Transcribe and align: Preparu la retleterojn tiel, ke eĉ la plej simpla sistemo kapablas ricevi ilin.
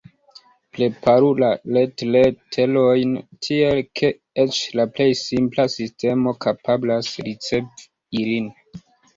Preparu 0.77 1.27
la 1.41 1.49
retleterojn 1.75 3.13
tiel, 3.47 3.83
ke 4.01 4.11
eĉ 4.47 4.63
la 4.81 4.89
plej 4.97 5.09
simpla 5.23 5.69
sistemo 5.77 6.37
kapablas 6.47 7.15
ricevi 7.29 8.23
ilin. 8.25 8.53